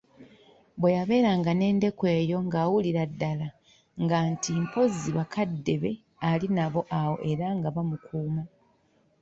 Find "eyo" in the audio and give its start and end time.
2.17-2.37